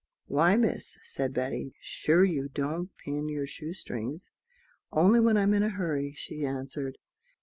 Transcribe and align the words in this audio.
"Why, 0.25 0.55
Miss," 0.55 0.97
said 1.03 1.31
Betty, 1.31 1.75
"sure 1.79 2.25
you 2.25 2.49
don't 2.49 2.89
pin 2.97 3.29
your 3.29 3.45
shoe 3.45 3.71
strings?" 3.73 4.31
"Only 4.91 5.19
when 5.19 5.37
I 5.37 5.43
am 5.43 5.53
in 5.53 5.61
a 5.61 5.69
hurry," 5.69 6.13
she 6.15 6.43
answered. 6.43 6.97